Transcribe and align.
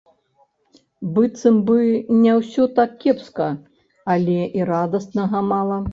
Быццам 1.17 1.59
бы 1.67 1.77
не 2.23 2.33
ўсё 2.39 2.63
так 2.79 2.97
кепска, 3.03 3.49
але 4.15 4.39
і 4.61 4.67
радаснага 4.75 5.37
мала. 5.53 5.83